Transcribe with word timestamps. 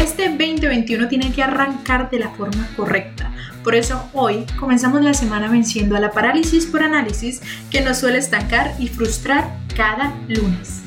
Este 0.00 0.30
2021 0.30 1.08
tiene 1.08 1.30
que 1.30 1.42
arrancar 1.42 2.08
de 2.08 2.20
la 2.20 2.30
forma 2.30 2.66
correcta. 2.74 3.34
Por 3.62 3.74
eso 3.74 4.02
hoy 4.14 4.46
comenzamos 4.58 5.02
la 5.02 5.12
semana 5.12 5.50
venciendo 5.50 5.94
a 5.94 6.00
la 6.00 6.10
parálisis 6.10 6.64
por 6.64 6.82
análisis 6.82 7.42
que 7.70 7.82
nos 7.82 7.98
suele 7.98 8.16
estancar 8.16 8.74
y 8.78 8.88
frustrar 8.88 9.54
cada 9.76 10.16
lunes. 10.26 10.80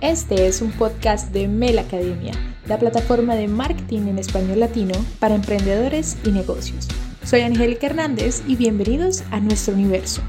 Este 0.00 0.46
es 0.46 0.62
un 0.62 0.72
podcast 0.72 1.32
de 1.32 1.46
Mel 1.46 1.78
Academia, 1.78 2.32
la 2.66 2.78
plataforma 2.78 3.34
de 3.34 3.46
marketing 3.46 4.08
en 4.08 4.18
español 4.18 4.60
latino 4.60 4.94
para 5.18 5.34
emprendedores 5.34 6.16
y 6.24 6.30
negocios. 6.30 6.88
Soy 7.24 7.42
Angélica 7.42 7.88
Hernández 7.88 8.42
y 8.48 8.56
bienvenidos 8.56 9.22
a 9.30 9.40
nuestro 9.40 9.74
universo. 9.74 10.22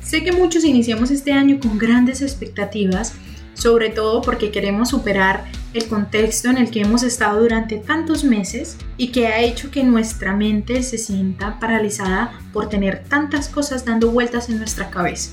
Sé 0.00 0.24
que 0.24 0.32
muchos 0.32 0.64
iniciamos 0.64 1.12
este 1.12 1.32
año 1.32 1.60
con 1.60 1.78
grandes 1.78 2.20
expectativas, 2.20 3.14
sobre 3.54 3.90
todo 3.90 4.22
porque 4.22 4.50
queremos 4.50 4.90
superar 4.90 5.44
el 5.74 5.86
contexto 5.88 6.50
en 6.50 6.58
el 6.58 6.70
que 6.70 6.80
hemos 6.80 7.02
estado 7.02 7.40
durante 7.40 7.78
tantos 7.78 8.24
meses 8.24 8.76
y 8.96 9.08
que 9.08 9.28
ha 9.28 9.40
hecho 9.40 9.70
que 9.70 9.84
nuestra 9.84 10.36
mente 10.36 10.82
se 10.82 10.98
sienta 10.98 11.58
paralizada 11.58 12.38
por 12.52 12.68
tener 12.68 13.04
tantas 13.04 13.48
cosas 13.48 13.84
dando 13.84 14.10
vueltas 14.10 14.48
en 14.48 14.58
nuestra 14.58 14.90
cabeza. 14.90 15.30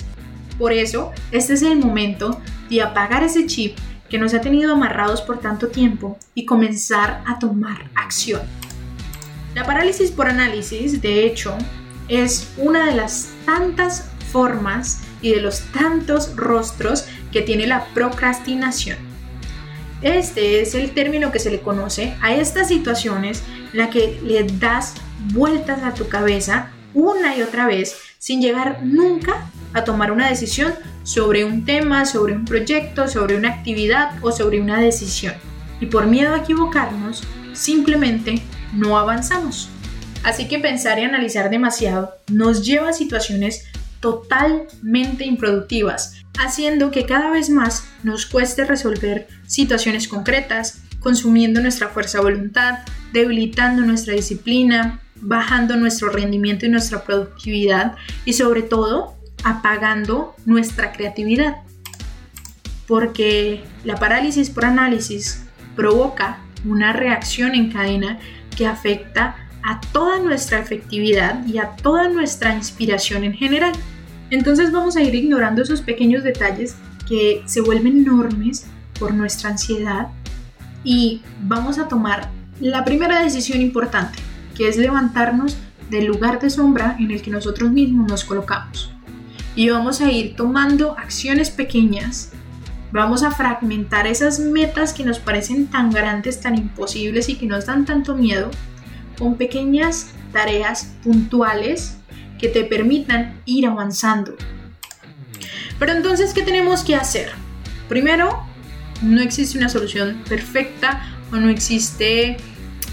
Por 0.57 0.73
eso, 0.73 1.11
este 1.31 1.53
es 1.53 1.61
el 1.61 1.77
momento 1.77 2.39
de 2.69 2.81
apagar 2.81 3.23
ese 3.23 3.45
chip 3.45 3.77
que 4.09 4.17
nos 4.17 4.33
ha 4.33 4.41
tenido 4.41 4.73
amarrados 4.73 5.21
por 5.21 5.39
tanto 5.39 5.67
tiempo 5.67 6.17
y 6.33 6.45
comenzar 6.45 7.21
a 7.25 7.39
tomar 7.39 7.89
acción. 7.95 8.41
La 9.55 9.65
parálisis 9.65 10.11
por 10.11 10.27
análisis, 10.27 11.01
de 11.01 11.25
hecho, 11.25 11.55
es 12.07 12.51
una 12.57 12.87
de 12.87 12.95
las 12.95 13.29
tantas 13.45 14.09
formas 14.31 15.01
y 15.21 15.31
de 15.31 15.41
los 15.41 15.61
tantos 15.71 16.35
rostros 16.35 17.05
que 17.31 17.41
tiene 17.41 17.67
la 17.67 17.85
procrastinación. 17.93 18.97
Este 20.01 20.61
es 20.61 20.75
el 20.75 20.91
término 20.91 21.31
que 21.31 21.39
se 21.39 21.51
le 21.51 21.59
conoce 21.59 22.15
a 22.21 22.33
estas 22.33 22.69
situaciones 22.69 23.43
en 23.73 23.79
la 23.79 23.89
que 23.89 24.19
le 24.23 24.43
das 24.43 24.95
vueltas 25.33 25.83
a 25.83 25.93
tu 25.93 26.07
cabeza 26.07 26.71
una 26.93 27.35
y 27.35 27.41
otra 27.41 27.67
vez 27.67 27.97
sin 28.17 28.41
llegar 28.41 28.79
nunca 28.83 29.49
a 29.73 29.83
tomar 29.83 30.11
una 30.11 30.29
decisión 30.29 30.73
sobre 31.03 31.43
un 31.43 31.65
tema, 31.65 32.05
sobre 32.05 32.33
un 32.33 32.45
proyecto, 32.45 33.07
sobre 33.07 33.35
una 33.35 33.49
actividad 33.49 34.11
o 34.21 34.31
sobre 34.31 34.61
una 34.61 34.79
decisión. 34.79 35.33
Y 35.81 35.85
por 35.87 36.07
miedo 36.07 36.33
a 36.33 36.39
equivocarnos, 36.39 37.23
simplemente 37.53 38.41
no 38.73 38.97
avanzamos. 38.97 39.69
Así 40.23 40.47
que 40.47 40.59
pensar 40.59 40.99
y 40.99 41.03
analizar 41.03 41.49
demasiado 41.49 42.13
nos 42.27 42.65
lleva 42.65 42.89
a 42.89 42.93
situaciones 42.93 43.65
totalmente 43.99 45.25
improductivas, 45.25 46.18
haciendo 46.39 46.89
que 46.89 47.05
cada 47.05 47.29
vez 47.29 47.49
más 47.49 47.85
nos 48.03 48.25
cueste 48.25 48.65
resolver 48.65 49.27
situaciones 49.45 50.07
concretas, 50.07 50.81
consumiendo 50.99 51.61
nuestra 51.61 51.89
fuerza 51.89 52.21
voluntad, 52.21 52.79
debilitando 53.13 53.83
nuestra 53.83 54.13
disciplina, 54.13 55.01
bajando 55.15 55.75
nuestro 55.75 56.09
rendimiento 56.09 56.65
y 56.65 56.69
nuestra 56.69 57.03
productividad 57.03 57.95
y 58.25 58.33
sobre 58.33 58.61
todo 58.61 59.15
apagando 59.43 60.35
nuestra 60.45 60.93
creatividad. 60.93 61.57
Porque 62.87 63.63
la 63.83 63.97
parálisis 63.97 64.49
por 64.49 64.65
análisis 64.65 65.43
provoca 65.75 66.39
una 66.65 66.93
reacción 66.93 67.53
en 67.53 67.71
cadena 67.71 68.19
que 68.55 68.65
afecta 68.65 69.35
a 69.61 69.81
toda 69.91 70.19
nuestra 70.19 70.59
efectividad 70.59 71.45
y 71.45 71.57
a 71.57 71.75
toda 71.75 72.07
nuestra 72.07 72.55
inspiración 72.55 73.23
en 73.23 73.33
general. 73.33 73.73
Entonces 74.29 74.71
vamos 74.71 74.95
a 74.95 75.01
ir 75.01 75.15
ignorando 75.15 75.61
esos 75.61 75.81
pequeños 75.81 76.23
detalles 76.23 76.75
que 77.07 77.41
se 77.45 77.61
vuelven 77.61 77.97
enormes 77.97 78.67
por 78.99 79.13
nuestra 79.13 79.49
ansiedad 79.49 80.09
y 80.83 81.21
vamos 81.41 81.79
a 81.79 81.87
tomar 81.87 82.29
la 82.59 82.85
primera 82.85 83.23
decisión 83.23 83.61
importante, 83.61 84.19
que 84.55 84.67
es 84.67 84.77
levantarnos 84.77 85.57
del 85.89 86.05
lugar 86.05 86.39
de 86.39 86.49
sombra 86.49 86.95
en 86.99 87.09
el 87.11 87.21
que 87.21 87.31
nosotros 87.31 87.71
mismos 87.71 88.09
nos 88.09 88.23
colocamos. 88.23 88.91
Y 89.55 89.69
vamos 89.69 90.01
a 90.01 90.11
ir 90.11 90.35
tomando 90.35 90.97
acciones 90.97 91.49
pequeñas, 91.49 92.31
vamos 92.91 93.23
a 93.23 93.31
fragmentar 93.31 94.05
esas 94.05 94.39
metas 94.39 94.93
que 94.93 95.03
nos 95.03 95.19
parecen 95.19 95.67
tan 95.67 95.89
grandes, 95.89 96.39
tan 96.39 96.55
imposibles 96.55 97.29
y 97.29 97.35
que 97.35 97.47
nos 97.47 97.65
dan 97.65 97.85
tanto 97.85 98.15
miedo 98.15 98.51
con 99.17 99.35
pequeñas 99.35 100.11
tareas 100.31 100.93
puntuales 101.03 101.98
que 102.39 102.49
te 102.49 102.63
permitan 102.63 103.41
ir 103.45 103.67
avanzando. 103.67 104.35
Pero 105.77 105.93
entonces, 105.93 106.33
¿qué 106.33 106.41
tenemos 106.41 106.83
que 106.83 106.95
hacer? 106.95 107.31
Primero, 107.87 108.43
no 109.01 109.21
existe 109.21 109.57
una 109.57 109.69
solución 109.69 110.23
perfecta 110.27 111.01
o 111.31 111.37
no 111.37 111.49
existe 111.49 112.37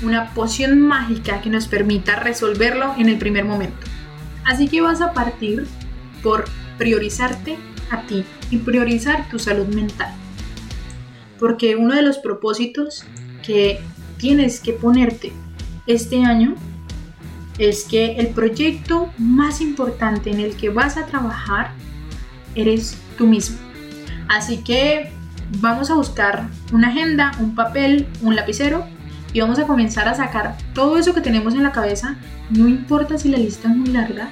una 0.03 0.33
poción 0.35 0.81
mágica 0.81 1.41
que 1.41 1.51
nos 1.51 1.67
permita 1.67 2.17
resolverlo 2.17 2.95
en 2.99 3.09
el 3.09 3.19
primer 3.19 3.45
momento. 3.45 3.87
Así 4.45 4.69
que 4.69 4.81
vas 4.81 5.01
a 5.01 5.13
partir 5.13 5.67
por 6.23 6.45
priorizarte 6.79 7.57
a 7.91 8.03
ti 8.03 8.25
y 8.51 8.59
priorizar 8.59 9.29
tu 9.29 9.39
salud 9.39 9.67
mental. 9.67 10.13
Porque 11.39 11.77
uno 11.77 11.95
de 11.95 12.03
los 12.03 12.19
propósitos 12.19 13.05
que 13.45 13.81
tienes 14.19 14.61
que 14.61 14.73
ponerte 14.73 15.33
este 15.87 16.25
año 16.25 16.55
es 17.59 17.85
que 17.85 18.17
el 18.17 18.29
proyecto 18.29 19.13
más 19.19 19.61
importante 19.61 20.31
en 20.31 20.41
el 20.41 20.57
que 20.57 20.69
vas 20.69 20.97
a 20.97 21.07
trabajar 21.07 21.73
eres 22.55 22.99
tú 23.17 23.27
mismo. 23.27 23.57
Así 24.29 24.59
que 24.59 25.11
vamos 25.61 25.91
a 25.91 25.95
buscar 25.95 26.49
una 26.73 26.89
agenda, 26.89 27.33
un 27.41 27.55
papel, 27.55 28.07
un 28.23 28.37
lapicero 28.37 28.85
y 29.33 29.41
vamos 29.41 29.59
a 29.59 29.67
comenzar 29.67 30.09
a 30.09 30.15
sacar 30.15 30.57
todo 30.75 30.99
eso 30.99 31.15
que 31.15 31.21
tenemos 31.21 31.55
en 31.55 31.63
la 31.63 31.73
cabeza. 31.73 32.17
No 32.51 32.69
importa 32.69 33.19
si 33.19 33.29
la 33.29 33.39
lista 33.39 33.69
es 33.69 33.77
muy 33.77 33.89
larga, 33.89 34.29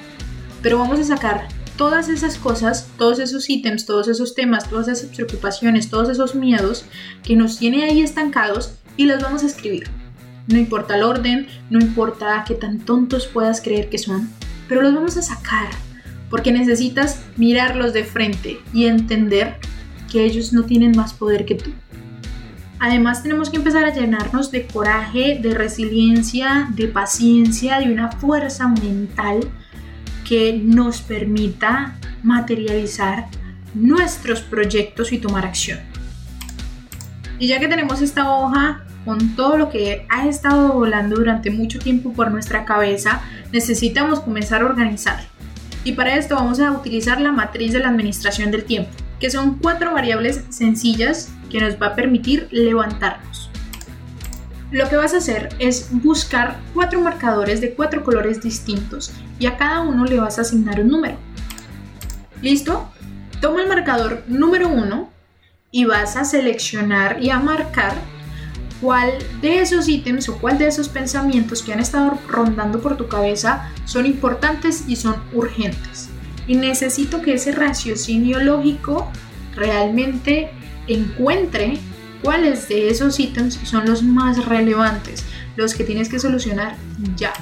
pero 0.61 0.79
vamos 0.79 0.99
a 0.99 1.03
sacar 1.03 1.47
todas 1.77 2.09
esas 2.09 2.37
cosas, 2.37 2.89
todos 2.97 3.19
esos 3.19 3.49
ítems, 3.49 3.85
todos 3.85 4.07
esos 4.07 4.33
temas, 4.33 4.69
todas 4.69 4.87
esas 4.87 5.15
preocupaciones, 5.15 5.89
todos 5.89 6.09
esos 6.09 6.35
miedos 6.35 6.85
que 7.23 7.35
nos 7.35 7.57
tienen 7.57 7.83
ahí 7.83 8.01
estancados 8.01 8.75
y 8.97 9.05
los 9.05 9.21
vamos 9.21 9.43
a 9.43 9.47
escribir. 9.47 9.89
No 10.47 10.57
importa 10.57 10.95
el 10.95 11.03
orden, 11.03 11.47
no 11.69 11.79
importa 11.79 12.43
qué 12.47 12.55
tan 12.55 12.79
tontos 12.79 13.27
puedas 13.27 13.61
creer 13.61 13.89
que 13.89 13.97
son, 13.97 14.29
pero 14.67 14.81
los 14.81 14.93
vamos 14.93 15.17
a 15.17 15.21
sacar 15.21 15.69
porque 16.29 16.51
necesitas 16.51 17.21
mirarlos 17.37 17.93
de 17.93 18.03
frente 18.03 18.59
y 18.73 18.85
entender 18.85 19.57
que 20.11 20.23
ellos 20.23 20.53
no 20.53 20.63
tienen 20.63 20.91
más 20.95 21.13
poder 21.13 21.45
que 21.45 21.55
tú. 21.55 21.71
Además 22.79 23.23
tenemos 23.23 23.49
que 23.49 23.57
empezar 23.57 23.85
a 23.85 23.93
llenarnos 23.93 24.51
de 24.51 24.67
coraje, 24.67 25.39
de 25.41 25.53
resiliencia, 25.53 26.67
de 26.75 26.87
paciencia, 26.87 27.79
de 27.79 27.91
una 27.91 28.11
fuerza 28.11 28.67
mental 28.67 29.39
que 30.27 30.53
nos 30.53 31.01
permita 31.01 31.97
materializar 32.21 33.27
nuestros 33.73 34.41
proyectos 34.41 35.13
y 35.13 35.19
tomar 35.19 35.45
acción. 35.45 35.79
Y 37.39 37.47
ya 37.47 37.59
que 37.59 37.67
tenemos 37.67 38.01
esta 38.01 38.29
hoja 38.29 38.84
con 39.05 39.35
todo 39.35 39.57
lo 39.57 39.69
que 39.69 40.05
ha 40.09 40.27
estado 40.27 40.73
volando 40.73 41.15
durante 41.15 41.51
mucho 41.51 41.79
tiempo 41.79 42.11
por 42.11 42.31
nuestra 42.31 42.65
cabeza, 42.65 43.21
necesitamos 43.53 44.19
comenzar 44.19 44.63
a 44.63 44.65
organizar. 44.65 45.23
Y 45.83 45.93
para 45.93 46.15
esto 46.15 46.35
vamos 46.35 46.59
a 46.59 46.71
utilizar 46.71 47.21
la 47.21 47.31
matriz 47.31 47.71
de 47.71 47.79
la 47.79 47.89
administración 47.89 48.49
del 48.49 48.65
tiempo, 48.65 48.89
que 49.19 49.29
son 49.29 49.59
cuatro 49.59 49.93
variables 49.93 50.43
sencillas 50.49 51.31
que 51.49 51.61
nos 51.61 51.79
va 51.79 51.87
a 51.87 51.95
permitir 51.95 52.47
levantarnos. 52.51 53.51
Lo 54.71 54.89
que 54.89 54.97
vas 54.97 55.13
a 55.13 55.17
hacer 55.17 55.49
es 55.59 55.89
buscar 55.91 56.57
cuatro 56.73 56.99
marcadores 56.99 57.61
de 57.61 57.75
cuatro 57.75 58.03
colores 58.03 58.41
distintos 58.41 59.13
y 59.39 59.45
a 59.45 59.57
cada 59.57 59.81
uno 59.81 60.05
le 60.05 60.19
vas 60.19 60.39
a 60.39 60.41
asignar 60.41 60.81
un 60.81 60.87
número. 60.87 61.17
¿Listo? 62.41 62.89
Toma 63.39 63.61
el 63.61 63.69
marcador 63.69 64.23
número 64.27 64.67
uno 64.67 65.09
y 65.71 65.85
vas 65.85 66.17
a 66.17 66.25
seleccionar 66.25 67.21
y 67.21 67.29
a 67.29 67.39
marcar 67.39 67.93
cuál 68.85 69.13
de 69.41 69.61
esos 69.61 69.89
ítems 69.89 70.29
o 70.29 70.37
cuál 70.37 70.59
de 70.59 70.67
esos 70.67 70.89
pensamientos 70.89 71.63
que 71.63 71.73
han 71.73 71.79
estado 71.79 72.19
rondando 72.27 72.79
por 72.81 72.97
tu 72.97 73.07
cabeza 73.07 73.71
son 73.85 74.05
importantes 74.05 74.83
y 74.87 74.95
son 74.95 75.15
urgentes. 75.33 76.09
Y 76.45 76.55
necesito 76.55 77.23
que 77.23 77.33
ese 77.33 77.51
raciocinio 77.51 78.39
lógico 78.39 79.11
realmente 79.55 80.51
encuentre 80.85 81.79
cuáles 82.21 82.69
de 82.69 82.91
esos 82.91 83.19
ítems 83.19 83.55
son 83.63 83.87
los 83.87 84.03
más 84.03 84.45
relevantes, 84.45 85.25
los 85.55 85.73
que 85.73 85.83
tienes 85.83 86.07
que 86.07 86.19
solucionar 86.19 86.75
ya. 87.15 87.33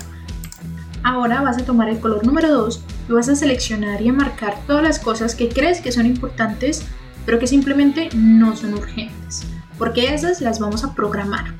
Ahora 1.03 1.41
vas 1.41 1.57
a 1.57 1.65
tomar 1.65 1.89
el 1.89 1.99
color 1.99 2.25
número 2.25 2.53
2 2.53 2.85
y 3.09 3.11
vas 3.11 3.27
a 3.27 3.35
seleccionar 3.35 4.01
y 4.01 4.07
a 4.07 4.13
marcar 4.13 4.61
todas 4.65 4.81
las 4.81 4.97
cosas 4.97 5.35
que 5.35 5.49
crees 5.49 5.81
que 5.81 5.91
son 5.91 6.05
importantes, 6.05 6.85
pero 7.25 7.37
que 7.37 7.47
simplemente 7.47 8.07
no 8.13 8.55
son 8.55 8.75
urgentes 8.75 9.45
porque 9.77 10.13
esas 10.13 10.41
las 10.41 10.59
vamos 10.59 10.83
a 10.83 10.93
programar. 10.93 11.53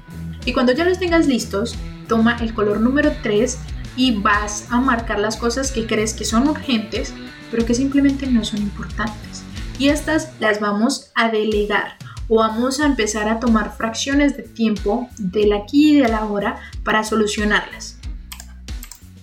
Y 0.46 0.54
cuando 0.54 0.74
ya 0.74 0.86
los 0.86 1.00
tengas 1.00 1.28
listos, 1.28 1.76
toma 2.08 2.38
el 2.42 2.54
color 2.54 2.80
número 2.82 3.12
3 3.24 3.58
y 3.96 4.18
vas 4.18 4.68
a 4.70 4.80
marcar 4.80 5.20
las 5.20 5.38
cosas 5.38 5.72
que 5.72 5.86
crees 5.86 6.14
que 6.14 6.26
son 6.26 6.48
urgentes, 6.48 7.14
pero 7.52 7.66
que 7.66 7.74
simplemente 7.74 8.28
no 8.28 8.44
son 8.44 8.62
importantes. 8.62 9.44
Y 9.80 9.90
estas 9.90 10.30
las 10.40 10.60
vamos 10.60 11.12
a 11.16 11.30
delegar 11.30 11.98
o 12.28 12.38
vamos 12.38 12.80
a 12.80 12.86
empezar 12.86 13.28
a 13.30 13.40
tomar 13.40 13.76
fracciones 13.76 14.38
de 14.38 14.44
tiempo 14.44 15.10
del 15.18 15.54
aquí 15.54 15.94
y 15.94 16.00
del 16.02 16.14
ahora 16.14 16.60
para 16.84 17.04
solucionarlas. 17.04 17.98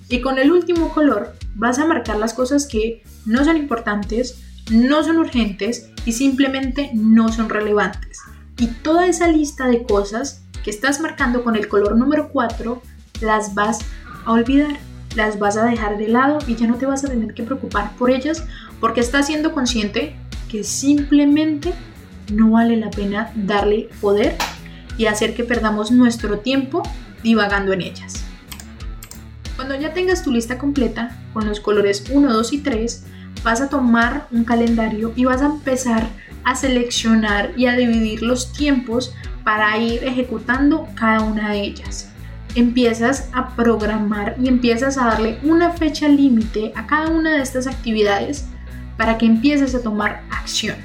Y 0.09 0.21
con 0.21 0.39
el 0.39 0.51
último 0.51 0.93
color 0.93 1.35
vas 1.55 1.79
a 1.79 1.87
marcar 1.87 2.17
las 2.17 2.35
cosas 2.35 2.67
que 2.67 3.03
no 3.27 3.45
son 3.45 3.57
importantes, 3.57 4.43
no 4.71 5.05
son 5.05 5.19
urgentes 5.19 5.91
y 6.05 6.13
simplemente 6.13 6.91
no 6.95 7.33
son 7.33 7.49
relevantes. 7.49 8.19
Y 8.61 8.67
toda 8.67 9.07
esa 9.07 9.27
lista 9.27 9.67
de 9.67 9.85
cosas 9.85 10.43
que 10.63 10.71
estás 10.71 11.01
marcando 11.01 11.43
con 11.43 11.57
el 11.57 11.67
color 11.67 11.97
número 11.97 12.29
4 12.29 12.83
las 13.23 13.55
vas 13.55 13.79
a 14.27 14.33
olvidar, 14.33 14.77
las 15.17 15.39
vas 15.39 15.57
a 15.57 15.65
dejar 15.65 15.97
de 15.97 16.09
lado 16.09 16.39
y 16.47 16.57
ya 16.57 16.67
no 16.67 16.77
te 16.77 16.85
vas 16.85 17.03
a 17.03 17.09
tener 17.09 17.33
que 17.33 17.43
preocupar 17.43 17.97
por 17.97 18.11
ellas 18.11 18.45
porque 18.79 19.01
estás 19.01 19.27
siendo 19.29 19.53
consciente 19.53 20.15
que 20.51 20.63
simplemente 20.63 21.73
no 22.31 22.51
vale 22.51 22.77
la 22.77 22.91
pena 22.91 23.33
darle 23.35 23.89
poder 23.99 24.37
y 24.99 25.07
hacer 25.07 25.35
que 25.35 25.45
perdamos 25.45 25.91
nuestro 25.91 26.41
tiempo 26.41 26.83
divagando 27.23 27.73
en 27.73 27.81
ellas. 27.81 28.25
Cuando 29.57 29.75
ya 29.75 29.95
tengas 29.95 30.23
tu 30.23 30.33
lista 30.33 30.59
completa 30.59 31.19
con 31.33 31.49
los 31.49 31.61
colores 31.61 32.05
1, 32.11 32.31
2 32.31 32.53
y 32.53 32.59
3, 32.59 33.05
vas 33.43 33.63
a 33.63 33.71
tomar 33.71 34.27
un 34.31 34.45
calendario 34.45 35.15
y 35.17 35.25
vas 35.25 35.41
a 35.41 35.47
empezar 35.47 36.09
a 36.45 36.55
seleccionar 36.55 37.53
y 37.57 37.67
a 37.67 37.77
dividir 37.77 38.23
los 38.23 38.53
tiempos 38.53 39.15
para 39.45 39.77
ir 39.79 40.05
ejecutando 40.05 40.89
cada 40.95 41.21
una 41.21 41.51
de 41.51 41.63
ellas. 41.63 42.11
Empiezas 42.55 43.29
a 43.33 43.55
programar 43.55 44.37
y 44.43 44.49
empiezas 44.49 44.99
a 44.99 45.07
darle 45.07 45.39
una 45.43 45.71
fecha 45.71 46.09
límite 46.09 46.73
a 46.75 46.87
cada 46.87 47.09
una 47.09 47.37
de 47.37 47.43
estas 47.43 47.67
actividades 47.67 48.47
para 48.97 49.19
que 49.19 49.27
empieces 49.27 49.75
a 49.75 49.83
tomar 49.83 50.23
acción. 50.31 50.77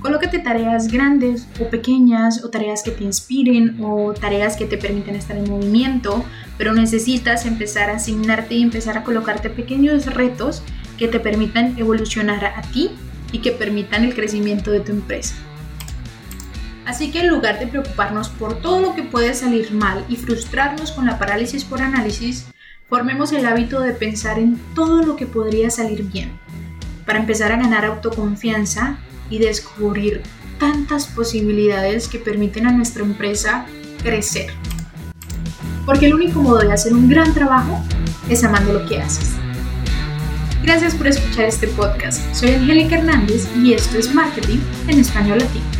Colócate 0.00 0.38
tareas 0.38 0.88
grandes 0.88 1.48
o 1.60 1.68
pequeñas 1.68 2.44
o 2.44 2.48
tareas 2.48 2.82
que 2.84 2.92
te 2.92 3.02
inspiren 3.02 3.76
o 3.82 4.12
tareas 4.12 4.56
que 4.56 4.66
te 4.66 4.78
permiten 4.78 5.16
estar 5.16 5.36
en 5.36 5.50
movimiento, 5.50 6.24
pero 6.56 6.74
necesitas 6.74 7.44
empezar 7.44 7.90
a 7.90 7.96
asignarte 7.96 8.54
y 8.54 8.62
empezar 8.62 8.96
a 8.96 9.02
colocarte 9.02 9.50
pequeños 9.50 10.06
retos 10.06 10.62
que 10.96 11.08
te 11.08 11.18
permitan 11.18 11.76
evolucionar 11.76 12.44
a 12.44 12.62
ti 12.62 12.90
y 13.32 13.40
que 13.40 13.52
permitan 13.52 14.04
el 14.04 14.14
crecimiento 14.14 14.70
de 14.70 14.80
tu 14.80 14.92
empresa. 14.92 15.34
Así 16.84 17.10
que 17.10 17.20
en 17.20 17.28
lugar 17.28 17.58
de 17.58 17.66
preocuparnos 17.66 18.28
por 18.28 18.60
todo 18.60 18.80
lo 18.80 18.94
que 18.94 19.02
puede 19.02 19.34
salir 19.34 19.72
mal 19.72 20.04
y 20.08 20.16
frustrarnos 20.16 20.92
con 20.92 21.06
la 21.06 21.18
parálisis 21.18 21.64
por 21.64 21.82
análisis, 21.82 22.46
formemos 22.88 23.32
el 23.32 23.44
hábito 23.46 23.80
de 23.80 23.92
pensar 23.92 24.38
en 24.38 24.60
todo 24.74 25.02
lo 25.02 25.16
que 25.16 25.26
podría 25.26 25.70
salir 25.70 26.04
bien, 26.04 26.38
para 27.04 27.18
empezar 27.18 27.50
a 27.50 27.56
ganar 27.56 27.84
autoconfianza 27.84 28.98
y 29.30 29.38
descubrir 29.38 30.22
tantas 30.60 31.06
posibilidades 31.08 32.06
que 32.06 32.20
permiten 32.20 32.66
a 32.66 32.72
nuestra 32.72 33.02
empresa 33.02 33.66
crecer. 34.02 34.52
Porque 35.84 36.06
el 36.06 36.14
único 36.14 36.40
modo 36.40 36.58
de 36.58 36.72
hacer 36.72 36.92
un 36.92 37.08
gran 37.08 37.34
trabajo 37.34 37.82
es 38.28 38.44
amando 38.44 38.72
lo 38.72 38.86
que 38.86 39.00
haces. 39.00 39.34
Gracias 40.62 40.94
por 40.94 41.06
escuchar 41.06 41.44
este 41.44 41.68
podcast. 41.68 42.34
Soy 42.34 42.50
Angélica 42.50 42.96
Hernández 42.96 43.48
y 43.56 43.74
esto 43.74 43.98
es 43.98 44.12
Marketing 44.14 44.58
en 44.88 45.00
Español 45.00 45.38
Latino. 45.38 45.75